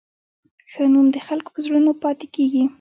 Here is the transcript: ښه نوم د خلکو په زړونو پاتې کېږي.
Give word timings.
ښه 0.71 0.83
نوم 0.93 1.07
د 1.15 1.17
خلکو 1.27 1.49
په 1.53 1.59
زړونو 1.65 1.91
پاتې 2.03 2.25
کېږي. 2.35 2.63